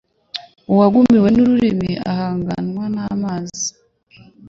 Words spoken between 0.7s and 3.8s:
Uwagumiwe n’ururimi ahagamwa n’amazi